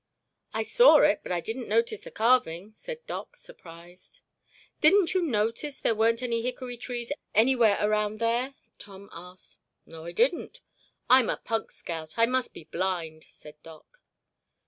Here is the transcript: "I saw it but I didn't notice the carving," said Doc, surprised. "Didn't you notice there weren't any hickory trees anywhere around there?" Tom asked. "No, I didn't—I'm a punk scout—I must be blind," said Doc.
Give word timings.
"I 0.51 0.63
saw 0.63 0.97
it 1.01 1.19
but 1.21 1.31
I 1.31 1.41
didn't 1.41 1.67
notice 1.67 2.01
the 2.01 2.09
carving," 2.09 2.73
said 2.73 3.05
Doc, 3.05 3.37
surprised. 3.37 4.21
"Didn't 4.79 5.13
you 5.13 5.21
notice 5.21 5.79
there 5.79 5.93
weren't 5.93 6.23
any 6.23 6.41
hickory 6.41 6.75
trees 6.75 7.11
anywhere 7.35 7.77
around 7.79 8.17
there?" 8.17 8.55
Tom 8.79 9.09
asked. 9.11 9.59
"No, 9.85 10.05
I 10.05 10.11
didn't—I'm 10.13 11.29
a 11.29 11.37
punk 11.37 11.71
scout—I 11.71 12.25
must 12.25 12.51
be 12.51 12.63
blind," 12.63 13.25
said 13.29 13.61
Doc. 13.61 13.99